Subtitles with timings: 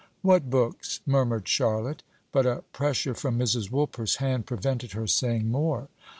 [0.23, 2.01] "What books?" murmured Charlotte.
[2.31, 3.69] But a pressure from Mrs.
[3.69, 5.89] Woolper's hand prevented her saying more.